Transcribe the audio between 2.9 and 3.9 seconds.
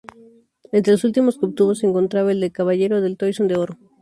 del Toisón de Oro.